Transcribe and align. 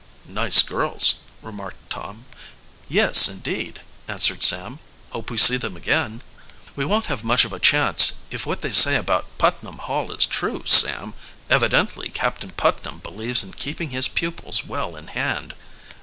"Nice 0.25 0.63
girls," 0.63 1.13
remarked 1.43 1.91
Tom. 1.91 2.25
"Yes, 2.89 3.27
indeed," 3.29 3.81
answered 4.07 4.41
Sam. 4.41 4.79
"Hope 5.11 5.29
we 5.29 5.37
see 5.37 5.57
them 5.57 5.77
again." 5.77 6.23
"We 6.75 6.85
won't 6.85 7.05
have 7.05 7.23
much 7.23 7.45
of 7.45 7.53
a 7.53 7.59
chance 7.59 8.13
if 8.31 8.43
what 8.47 8.61
they 8.61 8.71
say 8.71 8.95
about 8.95 9.27
Putnam 9.37 9.77
Hall 9.77 10.11
is 10.11 10.25
true, 10.25 10.63
Sam. 10.65 11.13
Evidently 11.51 12.09
Captain 12.09 12.49
Putnam 12.49 12.97
believes 12.97 13.43
in 13.43 13.53
keeping 13.53 13.91
his 13.91 14.07
pupils 14.07 14.65
well 14.65 14.95
in 14.95 15.05
hand." 15.05 15.53